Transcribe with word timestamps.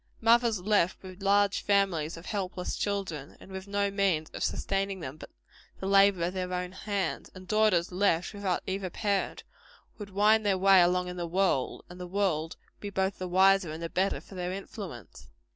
Mothers 0.19 0.59
left 0.61 1.03
with 1.03 1.21
large 1.21 1.61
families 1.61 2.17
of 2.17 2.25
helpless 2.25 2.75
children, 2.75 3.37
and 3.39 3.51
with 3.51 3.67
no 3.67 3.91
means 3.91 4.31
of 4.31 4.43
sustaining 4.43 4.99
them 4.99 5.15
but 5.15 5.29
the 5.79 5.85
labor 5.85 6.23
of 6.23 6.33
their 6.33 6.51
own 6.51 6.71
hands, 6.71 7.29
and 7.35 7.47
daughters 7.47 7.91
left 7.91 8.33
without 8.33 8.63
either 8.65 8.89
parent, 8.89 9.43
would 9.99 10.09
wind 10.09 10.43
their 10.43 10.57
way 10.57 10.81
along 10.81 11.07
in 11.07 11.17
the 11.17 11.27
world, 11.27 11.85
and 11.87 11.99
the 11.99 12.07
world 12.07 12.55
be 12.79 12.89
both 12.89 13.19
the 13.19 13.27
wiser 13.27 13.69
and 13.71 13.83
the 13.83 13.89
better 13.89 14.19
for 14.19 14.33
their 14.33 14.51
influence. 14.51 15.27